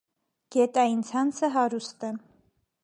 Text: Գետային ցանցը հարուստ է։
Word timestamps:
Գետային 0.55 1.03
ցանցը 1.11 1.51
հարուստ 1.59 2.11
է։ 2.11 2.15